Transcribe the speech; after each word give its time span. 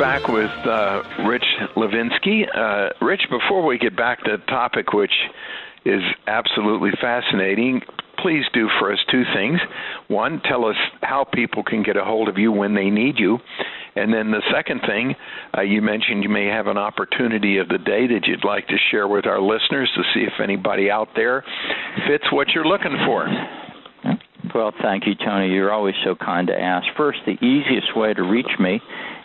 back 0.00 0.28
with 0.28 0.50
uh, 0.66 1.02
Rich 1.28 1.44
Lavinski. 1.76 2.44
Uh, 2.56 2.88
Rich, 3.04 3.20
before 3.28 3.66
we 3.66 3.76
get 3.76 3.94
back 3.94 4.24
to 4.24 4.38
the 4.38 4.44
topic, 4.46 4.94
which 4.94 5.12
is 5.84 6.00
absolutely 6.26 6.90
fascinating, 7.02 7.82
please 8.22 8.44
do 8.54 8.66
for 8.78 8.90
us 8.90 8.98
two 9.10 9.24
things. 9.34 9.60
One, 10.08 10.40
tell 10.48 10.64
us 10.64 10.76
how 11.02 11.26
people 11.30 11.62
can 11.62 11.82
get 11.82 11.98
a 11.98 12.04
hold 12.04 12.30
of 12.30 12.38
you 12.38 12.50
when 12.50 12.74
they 12.74 12.88
need 12.88 13.18
you. 13.18 13.40
And 13.94 14.10
then 14.10 14.30
the 14.30 14.40
second 14.50 14.80
thing, 14.86 15.16
uh, 15.54 15.60
you 15.60 15.82
mentioned 15.82 16.22
you 16.22 16.30
may 16.30 16.46
have 16.46 16.66
an 16.66 16.78
opportunity 16.78 17.58
of 17.58 17.68
the 17.68 17.78
day 17.78 18.06
that 18.06 18.26
you'd 18.26 18.44
like 18.44 18.68
to 18.68 18.76
share 18.90 19.06
with 19.06 19.26
our 19.26 19.40
listeners 19.40 19.90
to 19.96 20.02
see 20.14 20.20
if 20.20 20.40
anybody 20.42 20.90
out 20.90 21.08
there 21.14 21.44
fits 22.08 22.24
what 22.32 22.48
you're 22.54 22.64
looking 22.64 22.96
for. 23.04 23.28
Well, 24.54 24.72
thank 24.80 25.06
you, 25.06 25.14
Tony. 25.14 25.48
You're 25.48 25.72
always 25.72 25.94
so 26.04 26.14
kind 26.14 26.46
to 26.46 26.58
ask. 26.58 26.86
First, 26.96 27.18
the 27.26 27.36
easiest 27.44 27.94
way 27.94 28.14
to 28.14 28.22
reach 28.22 28.50
me 28.58 28.80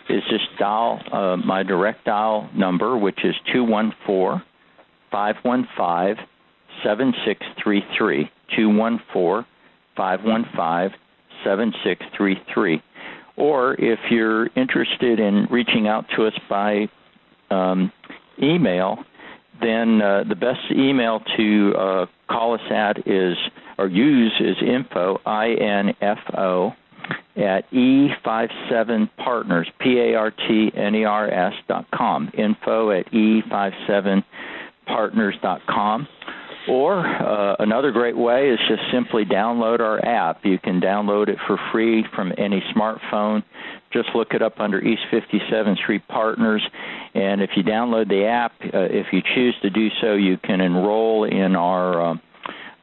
is 0.08 0.22
just 0.30 0.44
dial 0.58 1.00
uh, 1.12 1.36
my 1.36 1.62
direct 1.62 2.04
dial 2.04 2.48
number, 2.54 2.96
which 2.96 3.18
is 3.24 3.34
214 3.52 4.42
515 5.10 6.26
7633. 6.82 8.30
214 8.56 9.46
515 9.96 10.98
7633. 11.44 12.82
Or 13.36 13.74
if 13.74 13.98
you're 14.10 14.46
interested 14.56 15.20
in 15.20 15.46
reaching 15.50 15.88
out 15.88 16.06
to 16.16 16.26
us 16.26 16.32
by 16.48 16.88
um, 17.50 17.92
email, 18.42 18.98
then 19.60 20.00
uh, 20.02 20.24
the 20.28 20.34
best 20.34 20.60
email 20.70 21.20
to 21.36 21.74
uh, 21.76 22.06
call 22.28 22.54
us 22.54 22.60
at 22.70 23.06
is 23.06 23.36
or 23.78 23.88
use 23.88 24.32
is 24.40 24.56
info 24.62 25.18
i 25.26 25.48
n 25.50 25.94
f 26.00 26.18
o 26.36 26.72
at 27.36 27.70
e57partners 27.70 29.66
p 29.78 29.98
a 29.98 30.14
r 30.14 30.30
t 30.30 30.72
n 30.74 30.94
e 30.94 31.04
r 31.04 31.28
s 31.30 31.54
dot 31.68 31.86
com 31.94 32.30
info 32.36 32.90
at 32.90 33.06
e57partners 33.12 34.22
dot 35.42 35.60
com 35.68 36.08
or 36.68 37.06
uh, 37.06 37.56
another 37.58 37.92
great 37.92 38.16
way 38.16 38.48
is 38.50 38.58
just 38.68 38.82
simply 38.92 39.24
download 39.24 39.80
our 39.80 40.04
app. 40.04 40.44
You 40.44 40.58
can 40.58 40.80
download 40.80 41.28
it 41.28 41.38
for 41.46 41.58
free 41.72 42.04
from 42.14 42.32
any 42.38 42.62
smartphone. 42.74 43.42
Just 43.92 44.08
look 44.14 44.32
it 44.32 44.42
up 44.42 44.58
under 44.58 44.80
East 44.80 45.02
57th 45.12 45.78
Street 45.78 46.02
Partners. 46.08 46.62
And 47.14 47.40
if 47.40 47.50
you 47.56 47.62
download 47.62 48.08
the 48.08 48.24
app, 48.26 48.52
uh, 48.62 48.88
if 48.90 49.06
you 49.12 49.22
choose 49.34 49.54
to 49.62 49.70
do 49.70 49.88
so, 50.00 50.14
you 50.14 50.36
can 50.38 50.60
enroll 50.60 51.24
in 51.24 51.54
our. 51.56 52.12
Uh, 52.12 52.14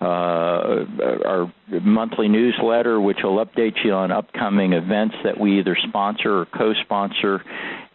uh, 0.02 0.86
our 1.26 1.54
monthly 1.82 2.28
newsletter, 2.28 3.00
which 3.00 3.20
will 3.24 3.44
update 3.44 3.84
you 3.84 3.94
on 3.94 4.12
upcoming 4.12 4.74
events 4.74 5.16
that 5.24 5.40
we 5.40 5.60
either 5.60 5.78
sponsor 5.88 6.40
or 6.40 6.46
co-sponsor. 6.46 7.44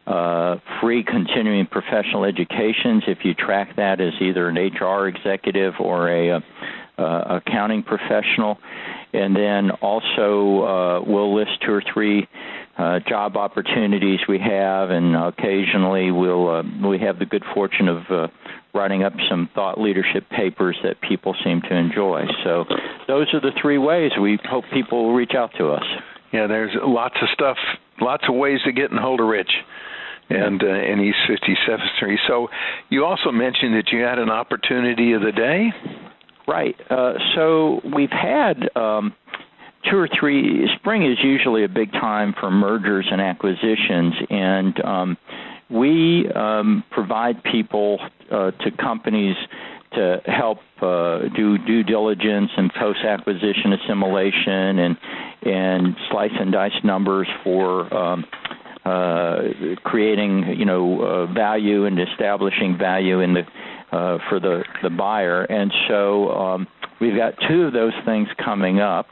Uh, 0.07 0.57
free 0.81 1.05
continuing 1.05 1.67
professional 1.67 2.25
educations 2.25 3.03
if 3.07 3.19
you 3.25 3.35
track 3.35 3.77
that 3.77 4.01
as 4.01 4.15
either 4.23 4.49
an 4.49 4.57
HR 4.57 5.07
executive 5.07 5.75
or 5.79 6.09
a, 6.09 6.31
uh, 6.31 6.41
uh, 6.99 7.41
accounting 7.47 7.83
professional, 7.83 8.59
and 9.13 9.37
then 9.37 9.71
also 9.83 10.63
uh, 10.65 11.03
we'll 11.07 11.35
list 11.35 11.51
two 11.65 11.73
or 11.73 11.83
three 11.93 12.27
uh, 12.79 13.01
job 13.09 13.37
opportunities 13.37 14.21
we 14.29 14.39
have, 14.39 14.91
and 14.91 15.17
occasionally 15.17 16.11
we'll 16.11 16.49
uh, 16.49 16.63
we 16.89 16.99
have 16.99 17.19
the 17.19 17.27
good 17.27 17.43
fortune 17.53 17.89
of 17.89 17.99
uh, 18.11 18.29
writing 18.73 19.03
up 19.03 19.13
some 19.29 19.49
thought 19.55 19.81
leadership 19.81 20.29
papers 20.31 20.77
that 20.85 21.01
people 21.01 21.35
seem 21.45 21.61
to 21.63 21.75
enjoy. 21.75 22.23
So 22.45 22.65
those 23.09 23.27
are 23.35 23.41
the 23.41 23.53
three 23.61 23.79
ways 23.79 24.13
we 24.21 24.39
hope 24.49 24.65
people 24.73 25.07
will 25.07 25.15
reach 25.15 25.33
out 25.37 25.51
to 25.59 25.71
us. 25.71 25.85
Yeah, 26.33 26.47
there's 26.47 26.71
lots 26.83 27.17
of 27.21 27.29
stuff, 27.35 27.57
lots 28.01 28.25
of 28.29 28.35
ways 28.35 28.61
to 28.65 28.73
get 28.73 28.91
in 28.93 28.99
hold 28.99 29.21
of 29.21 29.27
Rich 29.27 29.51
and 30.31 30.63
uh, 30.63 30.67
in 30.67 31.01
East 31.01 31.19
57th 31.29 31.97
Street. 31.97 32.21
So 32.29 32.49
you 32.91 33.05
also 33.05 33.33
mentioned 33.33 33.75
that 33.75 33.89
you 33.91 34.03
had 34.03 34.19
an 34.19 34.31
opportunity 34.31 35.13
of 35.13 35.23
the 35.23 35.33
day. 35.33 35.69
Right. 36.47 36.77
Uh, 36.91 37.15
so 37.35 37.81
we've 37.95 38.11
had 38.11 38.69
um, 38.77 39.15
two 39.91 39.97
or 39.97 40.09
three. 40.19 40.69
Spring 40.77 41.05
is 41.05 41.19
usually 41.23 41.65
a 41.65 41.69
big 41.69 41.93
time 41.93 42.35
for 42.39 42.51
mergers 42.51 43.07
and 43.11 43.21
acquisitions, 43.21 44.15
and 44.31 44.85
um, 44.85 45.17
we 45.71 46.29
um, 46.35 46.85
provide 46.91 47.43
people 47.45 47.99
uh, 48.31 48.51
to 48.51 48.71
companies 48.79 49.37
to 49.95 50.21
help 50.27 50.59
uh, 50.83 51.21
do 51.35 51.59
due 51.59 51.83
diligence 51.83 52.51
and 52.57 52.73
post 52.75 53.01
acquisition 53.05 53.73
assimilation 53.73 54.79
and 54.79 54.97
and 55.43 55.97
slice 56.11 56.31
and 56.39 56.53
dice 56.53 56.73
numbers 56.85 57.27
for 57.43 57.93
um, 57.95 58.25
uh, 58.85 59.41
creating 59.85 60.55
you 60.59 60.65
know 60.65 61.01
uh, 61.01 61.33
value 61.33 61.87
and 61.87 61.99
establishing 62.01 62.77
value 62.77 63.21
in 63.21 63.35
the 63.35 63.43
uh, 63.93 64.19
for 64.29 64.39
the 64.41 64.63
the 64.83 64.91
buyer 64.91 65.45
and 65.45 65.73
so 65.89 66.31
um, 66.31 66.67
we've 67.01 67.17
got 67.17 67.33
two 67.49 67.63
of 67.63 67.73
those 67.73 67.95
things 68.05 68.29
coming 68.45 68.81
up 68.81 69.07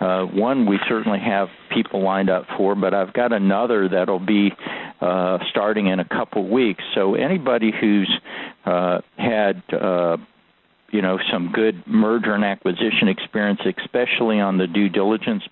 uh, 0.00 0.24
one 0.24 0.66
we 0.66 0.78
certainly 0.88 1.18
have 1.18 1.48
people 1.72 2.02
lined 2.02 2.28
up 2.28 2.46
for, 2.56 2.74
but 2.74 2.92
I've 2.92 3.12
got 3.14 3.32
another 3.32 3.88
that'll 3.88 4.18
be 4.18 4.50
uh, 5.00 5.38
starting 5.50 5.86
in 5.86 6.00
a 6.00 6.04
couple 6.04 6.48
weeks. 6.48 6.84
So 6.94 7.14
anybody 7.14 7.72
who's 7.78 8.20
uh, 8.66 9.00
had 9.16 9.62
uh, 9.72 10.18
you 10.90 11.00
know 11.00 11.18
some 11.32 11.50
good 11.52 11.82
merger 11.86 12.34
and 12.34 12.44
acquisition 12.44 13.08
experience, 13.08 13.60
especially 13.64 14.38
on 14.38 14.58
the 14.58 14.66
due 14.66 14.90
diligence 14.90 15.42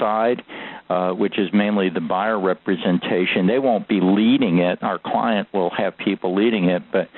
side, 0.00 0.42
uh, 0.90 1.12
which 1.12 1.38
is 1.38 1.48
mainly 1.52 1.88
the 1.88 2.00
buyer 2.00 2.40
representation. 2.40 3.46
They 3.46 3.60
won't 3.60 3.86
be 3.86 4.00
leading 4.02 4.58
it. 4.58 4.82
Our 4.82 4.98
client 4.98 5.48
will 5.54 5.70
have 5.70 5.96
people 5.96 6.34
leading 6.34 6.64
it, 6.70 6.82
but 6.92 7.08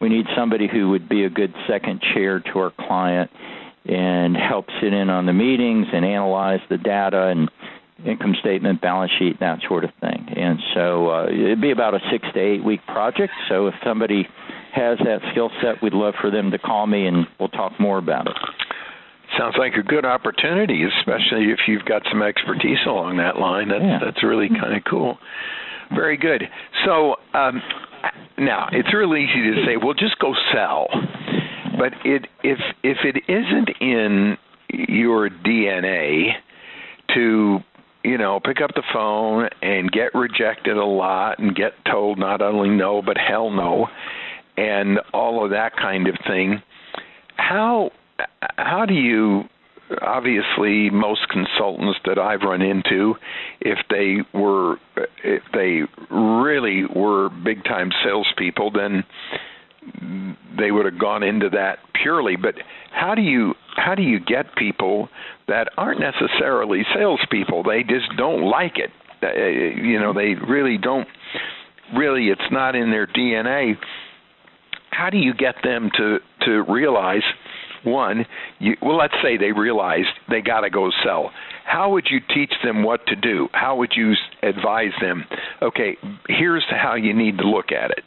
we 0.00 0.08
need 0.08 0.26
somebody 0.36 0.66
who 0.66 0.90
would 0.90 1.08
be 1.08 1.24
a 1.24 1.30
good 1.30 1.54
second 1.68 2.02
chair 2.14 2.40
to 2.40 2.58
our 2.58 2.72
client 2.72 3.30
and 3.88 4.36
help 4.36 4.66
sit 4.80 4.92
in 4.92 5.10
on 5.10 5.26
the 5.26 5.32
meetings 5.32 5.86
and 5.92 6.04
analyze 6.04 6.60
the 6.68 6.78
data 6.78 7.28
and 7.28 7.50
income 8.04 8.34
statement, 8.40 8.80
balance 8.80 9.12
sheet, 9.18 9.40
that 9.40 9.58
sort 9.66 9.84
of 9.84 9.90
thing. 10.00 10.26
And 10.36 10.58
so 10.74 11.10
uh, 11.10 11.26
it'd 11.26 11.60
be 11.60 11.70
about 11.70 11.94
a 11.94 12.00
six 12.10 12.26
to 12.34 12.40
eight 12.40 12.64
week 12.64 12.80
project. 12.86 13.32
So 13.48 13.68
if 13.68 13.74
somebody 13.84 14.28
has 14.74 14.98
that 14.98 15.20
skill 15.32 15.50
set, 15.62 15.82
we'd 15.82 15.94
love 15.94 16.14
for 16.20 16.30
them 16.30 16.50
to 16.50 16.58
call 16.58 16.86
me 16.86 17.06
and 17.06 17.26
we'll 17.40 17.48
talk 17.48 17.72
more 17.80 17.98
about 17.98 18.26
it. 18.26 18.36
Sounds 19.38 19.56
like 19.58 19.74
a 19.74 19.82
good 19.82 20.04
opportunity, 20.04 20.84
especially 20.84 21.50
if 21.50 21.60
you've 21.66 21.84
got 21.84 22.02
some 22.10 22.22
expertise 22.22 22.78
along 22.86 23.16
that 23.16 23.36
line. 23.36 23.68
That's 23.68 23.82
yeah. 23.82 23.98
that's 24.02 24.22
really 24.22 24.48
kind 24.48 24.76
of 24.76 24.82
cool. 24.88 25.18
Very 25.94 26.16
good. 26.16 26.42
So 26.84 27.16
um, 27.34 27.60
now 28.38 28.68
it's 28.72 28.92
really 28.94 29.24
easy 29.24 29.54
to 29.54 29.64
say, 29.66 29.76
well, 29.76 29.94
just 29.94 30.18
go 30.20 30.32
sell 30.54 30.86
but 31.78 31.92
it 32.04 32.26
if 32.42 32.58
if 32.82 32.98
it 33.04 33.22
isn't 33.28 33.70
in 33.80 34.36
your 34.70 35.28
DNA 35.28 36.32
to 37.14 37.58
you 38.04 38.18
know 38.18 38.40
pick 38.40 38.60
up 38.60 38.70
the 38.74 38.82
phone 38.92 39.48
and 39.62 39.90
get 39.90 40.14
rejected 40.14 40.76
a 40.76 40.84
lot 40.84 41.38
and 41.38 41.54
get 41.54 41.72
told 41.90 42.18
not 42.18 42.42
only 42.42 42.70
no 42.70 43.02
but 43.02 43.16
hell 43.16 43.50
no 43.50 43.86
and 44.56 44.98
all 45.12 45.44
of 45.44 45.50
that 45.50 45.76
kind 45.76 46.08
of 46.08 46.14
thing 46.26 46.62
how 47.36 47.90
how 48.56 48.84
do 48.86 48.94
you 48.94 49.42
obviously 50.02 50.90
most 50.90 51.28
consultants 51.28 51.98
that 52.04 52.18
I've 52.18 52.40
run 52.42 52.60
into 52.60 53.14
if 53.60 53.78
they 53.88 54.16
were 54.36 54.76
if 55.22 55.42
they 55.52 55.82
really 56.10 56.84
were 56.84 57.28
big 57.28 57.62
time 57.64 57.90
salespeople 58.04 58.72
then 58.72 59.04
they 60.58 60.70
would 60.70 60.84
have 60.84 60.98
gone 60.98 61.22
into 61.22 61.48
that 61.50 61.78
purely. 62.02 62.36
But 62.36 62.54
how 62.92 63.14
do 63.14 63.22
you 63.22 63.54
how 63.76 63.94
do 63.94 64.02
you 64.02 64.18
get 64.18 64.54
people 64.56 65.08
that 65.48 65.68
aren't 65.76 66.00
necessarily 66.00 66.82
salespeople? 66.94 67.62
They 67.62 67.82
just 67.82 68.16
don't 68.16 68.48
like 68.48 68.76
it. 68.76 68.90
Uh, 69.22 69.32
you 69.32 69.98
know, 69.98 70.12
they 70.12 70.34
really 70.48 70.78
don't. 70.78 71.08
Really, 71.96 72.28
it's 72.28 72.50
not 72.50 72.74
in 72.74 72.90
their 72.90 73.06
DNA. 73.06 73.74
How 74.90 75.10
do 75.10 75.18
you 75.18 75.34
get 75.34 75.56
them 75.62 75.90
to 75.96 76.18
to 76.42 76.64
realize? 76.68 77.22
One, 77.84 78.26
you, 78.58 78.76
well, 78.82 78.96
let's 78.96 79.14
say 79.22 79.36
they 79.36 79.52
realized 79.52 80.08
they 80.28 80.40
got 80.40 80.62
to 80.62 80.70
go 80.70 80.90
sell. 81.04 81.30
How 81.64 81.90
would 81.92 82.08
you 82.10 82.18
teach 82.34 82.52
them 82.64 82.82
what 82.82 83.06
to 83.06 83.14
do? 83.14 83.48
How 83.52 83.76
would 83.76 83.92
you 83.94 84.14
advise 84.42 84.90
them? 85.00 85.24
Okay, 85.62 85.96
here's 86.28 86.64
how 86.68 86.96
you 86.96 87.14
need 87.14 87.38
to 87.38 87.48
look 87.48 87.70
at 87.70 87.92
it 87.92 88.02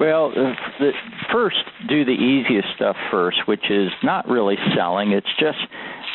well, 0.00 0.30
uh, 0.30 0.54
the, 0.78 0.92
first, 1.32 1.56
do 1.88 2.04
the 2.04 2.12
easiest 2.12 2.68
stuff 2.76 2.96
first, 3.10 3.38
which 3.46 3.70
is 3.70 3.90
not 4.02 4.28
really 4.28 4.56
selling. 4.76 5.12
It's 5.12 5.26
just 5.38 5.58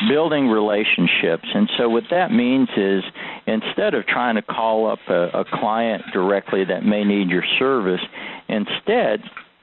building 0.08 0.48
relationships. 0.48 1.46
And 1.54 1.70
so, 1.78 1.88
what 1.88 2.04
that 2.10 2.32
means 2.32 2.68
is 2.76 3.02
instead 3.46 3.94
of 3.94 4.06
trying 4.06 4.36
to 4.36 4.42
call 4.42 4.90
up 4.90 5.00
a, 5.08 5.40
a 5.40 5.44
client 5.44 6.02
directly 6.12 6.64
that 6.64 6.84
may 6.84 7.04
need 7.04 7.28
your 7.28 7.44
service, 7.58 8.00
instead, 8.48 9.20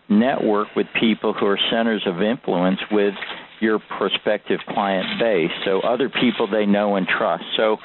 network 0.10 0.68
with 0.76 0.88
people 1.00 1.34
who 1.34 1.46
are 1.46 1.60
centers 1.72 2.04
of 2.06 2.22
influence 2.22 2.80
with 2.92 3.14
your 3.62 3.80
prospective 3.98 4.60
client 4.70 5.20
base. 5.20 5.52
So 5.66 5.82
other 5.82 6.10
people 6.10 6.48
they 6.50 6.66
know 6.66 6.96
and 6.96 7.08
trust. 7.08 7.44
So 7.58 7.78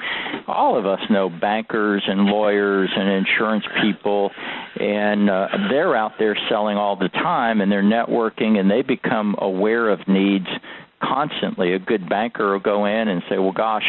all 0.47 0.77
of 0.77 0.85
us 0.85 0.99
know 1.09 1.29
bankers 1.29 2.03
and 2.07 2.25
lawyers 2.25 2.89
and 2.95 3.09
insurance 3.09 3.65
people, 3.81 4.31
and 4.79 5.29
uh, 5.29 5.47
they're 5.69 5.95
out 5.95 6.13
there 6.19 6.37
selling 6.49 6.77
all 6.77 6.95
the 6.95 7.09
time 7.09 7.61
and 7.61 7.71
they're 7.71 7.83
networking 7.83 8.59
and 8.59 8.69
they 8.69 8.81
become 8.81 9.35
aware 9.39 9.89
of 9.89 9.99
needs 10.07 10.47
constantly. 11.01 11.73
A 11.73 11.79
good 11.79 12.07
banker 12.09 12.53
will 12.53 12.59
go 12.59 12.85
in 12.85 13.07
and 13.07 13.21
say, 13.29 13.37
well, 13.37 13.51
gosh, 13.51 13.85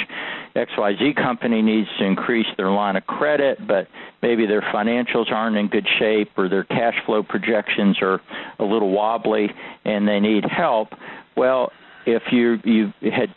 XYZ 0.54 1.16
company 1.16 1.62
needs 1.62 1.88
to 1.98 2.04
increase 2.04 2.46
their 2.56 2.70
line 2.70 2.96
of 2.96 3.06
credit, 3.06 3.66
but 3.66 3.88
maybe 4.22 4.46
their 4.46 4.62
financials 4.62 5.30
aren't 5.30 5.56
in 5.56 5.68
good 5.68 5.86
shape 5.98 6.30
or 6.36 6.48
their 6.48 6.64
cash 6.64 6.94
flow 7.06 7.22
projections 7.22 7.98
are 8.02 8.20
a 8.58 8.64
little 8.64 8.90
wobbly 8.90 9.48
and 9.84 10.06
they 10.06 10.20
need 10.20 10.44
help. 10.44 10.88
Well, 11.36 11.72
if 12.06 12.22
you 12.32 12.58
you 12.64 12.92
had 13.02 13.34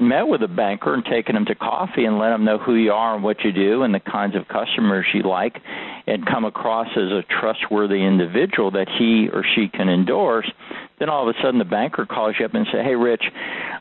met 0.00 0.22
with 0.22 0.42
a 0.42 0.48
banker 0.48 0.94
and 0.94 1.04
taken 1.04 1.34
them 1.34 1.44
to 1.44 1.54
coffee 1.54 2.04
and 2.04 2.18
let 2.18 2.30
them 2.30 2.44
know 2.44 2.58
who 2.58 2.76
you 2.76 2.92
are 2.92 3.14
and 3.14 3.24
what 3.24 3.42
you 3.44 3.52
do 3.52 3.82
and 3.82 3.92
the 3.92 4.00
kinds 4.00 4.36
of 4.36 4.46
customers 4.46 5.04
you 5.12 5.22
like 5.22 5.60
and 6.06 6.24
come 6.24 6.44
across 6.44 6.88
as 6.92 7.10
a 7.10 7.22
trustworthy 7.40 8.02
individual 8.04 8.70
that 8.70 8.88
he 8.98 9.28
or 9.32 9.44
she 9.54 9.68
can 9.68 9.88
endorse, 9.88 10.50
then 10.98 11.08
all 11.08 11.28
of 11.28 11.34
a 11.34 11.38
sudden 11.42 11.58
the 11.58 11.64
banker 11.64 12.06
calls 12.06 12.36
you 12.38 12.46
up 12.46 12.54
and 12.54 12.66
say, 12.72 12.82
"Hey, 12.82 12.94
Rich, 12.94 13.24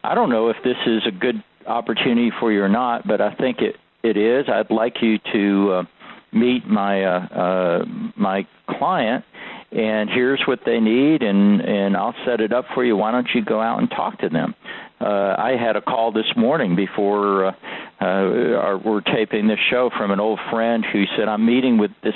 I 0.04 0.16
don't 0.16 0.30
know 0.30 0.50
if 0.50 0.58
this 0.64 0.78
is 0.86 1.04
a 1.08 1.12
good 1.12 1.44
opportunity 1.66 2.32
for 2.40 2.52
you 2.52 2.64
or 2.64 2.70
not, 2.70 3.08
but 3.08 3.22
I 3.22 3.34
think 3.36 3.62
it 3.62 3.76
it 4.04 4.18
is. 4.18 4.46
I'd 4.48 4.72
like 4.72 5.02
you 5.02 5.18
to 5.34 5.72
uh, 5.72 5.84
meet 6.32 6.68
my 6.68 7.04
uh, 7.04 7.28
uh, 7.28 7.86
my 8.16 8.48
client." 8.70 9.24
and 9.72 10.10
here's 10.10 10.42
what 10.48 10.60
they 10.66 10.80
need 10.80 11.22
and 11.22 11.60
and 11.62 11.98
I'll 11.98 12.16
set 12.26 12.40
it 12.40 12.54
up 12.54 12.66
for 12.74 12.86
you 12.86 12.96
why 12.96 13.12
don't 13.12 13.28
you 13.36 13.44
go 13.44 13.62
out 13.62 13.80
and 13.80 13.90
talk 13.90 14.18
to 14.20 14.30
them 14.30 14.56
uh 15.02 15.36
I 15.38 15.58
had 15.60 15.76
a 15.76 15.82
call 15.82 16.12
this 16.14 16.32
morning 16.38 16.76
before 16.76 17.48
uh, 17.48 17.52
uh 18.00 18.06
our, 18.06 18.78
we're 18.78 19.02
taping 19.02 19.48
this 19.48 19.60
show 19.70 19.90
from 19.98 20.12
an 20.12 20.20
old 20.22 20.40
friend 20.50 20.86
who 20.86 21.04
said 21.18 21.28
I'm 21.28 21.46
meeting 21.46 21.78
with 21.78 21.92
this 22.02 22.16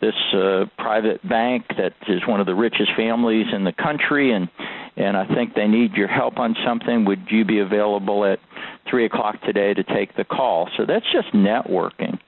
this 0.00 0.14
uh, 0.34 0.64
private 0.78 1.26
bank 1.28 1.64
that 1.76 1.94
is 2.08 2.26
one 2.26 2.40
of 2.40 2.46
the 2.46 2.54
richest 2.54 2.90
families 2.96 3.46
in 3.52 3.64
the 3.64 3.72
country, 3.72 4.32
and 4.32 4.48
and 4.96 5.16
I 5.16 5.26
think 5.26 5.54
they 5.54 5.66
need 5.66 5.94
your 5.94 6.08
help 6.08 6.38
on 6.38 6.54
something. 6.64 7.04
Would 7.04 7.26
you 7.28 7.44
be 7.44 7.58
available 7.58 8.24
at 8.24 8.38
three 8.88 9.06
o'clock 9.06 9.42
today 9.42 9.74
to 9.74 9.82
take 9.82 10.16
the 10.16 10.24
call? 10.24 10.68
So 10.76 10.84
that's 10.86 11.06
just 11.12 11.34
networking. 11.34 12.18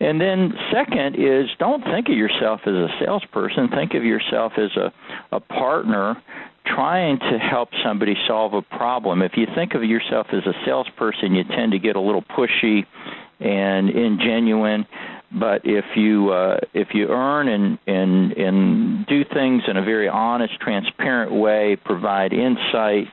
And 0.00 0.20
then 0.20 0.52
second 0.72 1.16
is 1.16 1.48
don't 1.58 1.82
think 1.84 2.08
of 2.08 2.16
yourself 2.16 2.60
as 2.66 2.74
a 2.74 2.88
salesperson. 3.04 3.68
Think 3.68 3.94
of 3.94 4.04
yourself 4.04 4.52
as 4.56 4.70
a 4.76 4.92
a 5.34 5.40
partner 5.40 6.22
trying 6.66 7.18
to 7.18 7.38
help 7.38 7.70
somebody 7.84 8.14
solve 8.28 8.54
a 8.54 8.62
problem. 8.62 9.22
If 9.22 9.32
you 9.36 9.46
think 9.54 9.74
of 9.74 9.82
yourself 9.82 10.26
as 10.32 10.46
a 10.46 10.52
salesperson, 10.64 11.34
you 11.34 11.44
tend 11.44 11.72
to 11.72 11.78
get 11.78 11.96
a 11.96 12.00
little 12.00 12.22
pushy 12.22 12.84
and 13.40 13.88
ingenuine 13.88 14.86
but 15.32 15.62
if 15.64 15.84
you 15.96 16.30
uh, 16.30 16.58
if 16.74 16.88
you 16.92 17.08
earn 17.08 17.48
and 17.48 17.78
and 17.86 18.32
and 18.32 19.06
do 19.06 19.24
things 19.32 19.62
in 19.68 19.76
a 19.76 19.84
very 19.84 20.08
honest, 20.08 20.54
transparent 20.60 21.32
way, 21.32 21.76
provide 21.84 22.32
insight, 22.32 23.06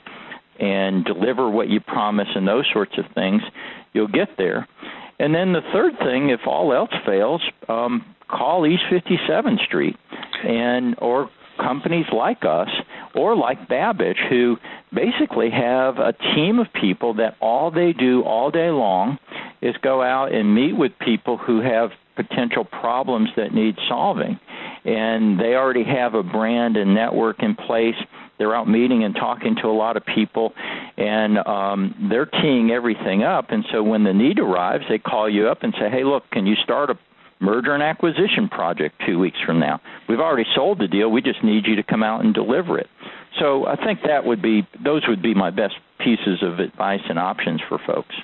and 0.59 1.05
deliver 1.05 1.49
what 1.49 1.69
you 1.69 1.79
promise, 1.79 2.27
and 2.35 2.47
those 2.47 2.65
sorts 2.73 2.93
of 2.97 3.05
things, 3.13 3.41
you'll 3.93 4.07
get 4.07 4.29
there. 4.37 4.67
And 5.19 5.33
then 5.33 5.53
the 5.53 5.61
third 5.73 5.93
thing, 5.99 6.29
if 6.29 6.41
all 6.45 6.73
else 6.73 6.91
fails, 7.05 7.41
um, 7.67 8.03
call 8.27 8.65
East 8.67 8.83
57th 8.91 9.65
Street, 9.65 9.95
and 10.43 10.95
or 10.99 11.29
companies 11.57 12.05
like 12.13 12.43
us 12.47 12.69
or 13.15 13.35
like 13.35 13.67
Babich 13.67 14.29
who 14.29 14.57
basically 14.93 15.49
have 15.49 15.97
a 15.97 16.13
team 16.35 16.59
of 16.59 16.67
people 16.79 17.15
that 17.15 17.35
all 17.41 17.71
they 17.71 17.93
do 17.93 18.21
all 18.23 18.51
day 18.51 18.69
long 18.69 19.17
is 19.61 19.75
go 19.81 20.03
out 20.03 20.31
and 20.31 20.53
meet 20.53 20.77
with 20.77 20.91
people 20.99 21.37
who 21.37 21.61
have 21.61 21.89
potential 22.17 22.65
problems 22.65 23.29
that 23.37 23.53
need 23.53 23.75
solving. 23.87 24.37
And 24.83 25.39
they 25.39 25.55
already 25.55 25.83
have 25.85 26.15
a 26.15 26.23
brand 26.23 26.75
and 26.75 26.93
network 26.93 27.43
in 27.43 27.55
place. 27.55 27.95
They're 28.37 28.55
out 28.55 28.67
meeting 28.67 29.03
and 29.03 29.15
talking 29.15 29.55
to 29.61 29.67
a 29.67 29.73
lot 29.73 29.97
of 29.97 30.03
people, 30.05 30.53
and 30.97 31.39
um, 31.39 32.07
they're 32.09 32.27
teeing 32.27 32.69
everything 32.71 33.23
up. 33.23 33.45
And 33.49 33.65
so 33.71 33.81
when 33.81 34.03
the 34.03 34.13
need 34.13 34.39
arrives, 34.39 34.83
they 34.89 34.99
call 34.99 35.27
you 35.27 35.47
up 35.47 35.63
and 35.63 35.73
say, 35.79 35.89
"Hey, 35.89 36.03
look, 36.03 36.29
can 36.31 36.45
you 36.45 36.55
start 36.63 36.91
a 36.91 36.97
merger 37.39 37.73
and 37.73 37.81
acquisition 37.81 38.47
project 38.47 39.01
two 39.07 39.17
weeks 39.17 39.37
from 39.43 39.59
now? 39.59 39.81
We've 40.07 40.19
already 40.19 40.45
sold 40.53 40.79
the 40.79 40.87
deal. 40.87 41.09
We 41.09 41.21
just 41.21 41.43
need 41.43 41.65
you 41.65 41.75
to 41.77 41.83
come 41.83 42.03
out 42.03 42.23
and 42.23 42.33
deliver 42.33 42.77
it." 42.77 42.87
So 43.39 43.65
I 43.65 43.75
think 43.75 43.99
that 44.05 44.23
would 44.23 44.41
be 44.41 44.67
those 44.83 45.01
would 45.07 45.23
be 45.23 45.33
my 45.33 45.49
best 45.49 45.75
pieces 45.99 46.43
of 46.43 46.59
advice 46.59 47.01
and 47.09 47.17
options 47.17 47.61
for 47.67 47.79
folks. 47.85 48.15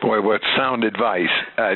Boy, 0.00 0.20
what 0.20 0.40
sound 0.56 0.84
advice. 0.84 1.26
Uh, 1.56 1.74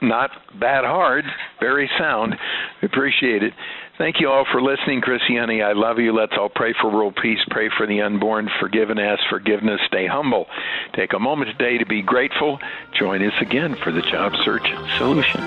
not 0.00 0.30
that 0.60 0.84
hard, 0.84 1.24
very 1.60 1.90
sound. 1.98 2.34
Appreciate 2.82 3.42
it. 3.42 3.52
Thank 3.98 4.20
you 4.20 4.30
all 4.30 4.46
for 4.50 4.62
listening, 4.62 5.02
Chrissy 5.02 5.36
Honey. 5.36 5.62
I 5.62 5.72
love 5.72 5.98
you. 5.98 6.12
Let's 6.16 6.32
all 6.38 6.48
pray 6.48 6.74
for 6.80 6.90
world 6.90 7.16
peace, 7.20 7.38
pray 7.50 7.68
for 7.76 7.86
the 7.86 8.00
unborn, 8.00 8.48
forgive 8.58 8.88
and 8.90 8.98
ask 8.98 9.22
forgiveness, 9.28 9.80
stay 9.86 10.06
humble. 10.06 10.46
Take 10.94 11.12
a 11.12 11.18
moment 11.18 11.50
today 11.56 11.78
to 11.78 11.86
be 11.86 12.00
grateful. 12.00 12.58
Join 12.98 13.22
us 13.22 13.34
again 13.40 13.76
for 13.76 13.92
the 13.92 14.02
Job 14.02 14.32
Search 14.44 14.66
Solution. 14.96 15.42